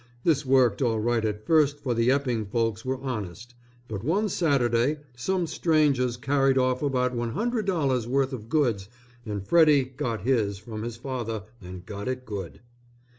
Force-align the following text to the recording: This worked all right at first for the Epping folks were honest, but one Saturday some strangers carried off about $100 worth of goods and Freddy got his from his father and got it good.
This 0.23 0.43
worked 0.47 0.81
all 0.81 0.99
right 0.99 1.23
at 1.23 1.45
first 1.45 1.77
for 1.79 1.93
the 1.93 2.09
Epping 2.09 2.47
folks 2.47 2.83
were 2.83 2.99
honest, 3.03 3.53
but 3.87 4.03
one 4.03 4.29
Saturday 4.29 4.97
some 5.15 5.45
strangers 5.45 6.17
carried 6.17 6.57
off 6.57 6.81
about 6.81 7.15
$100 7.15 8.07
worth 8.07 8.33
of 8.33 8.49
goods 8.49 8.89
and 9.27 9.45
Freddy 9.47 9.83
got 9.83 10.21
his 10.21 10.57
from 10.57 10.81
his 10.81 10.97
father 10.97 11.43
and 11.61 11.85
got 11.85 12.07
it 12.07 12.25
good. 12.25 12.61